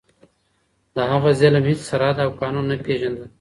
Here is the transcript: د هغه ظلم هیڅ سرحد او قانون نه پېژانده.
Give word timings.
د 0.95 0.97
هغه 1.11 1.29
ظلم 1.39 1.63
هیڅ 1.69 1.79
سرحد 1.89 2.17
او 2.25 2.29
قانون 2.41 2.65
نه 2.71 2.77
پېژانده. 2.85 3.25